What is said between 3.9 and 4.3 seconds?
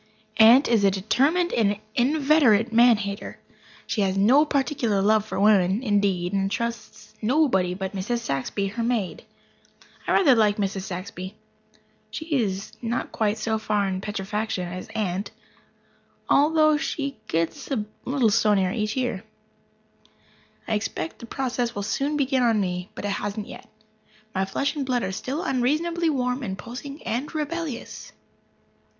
has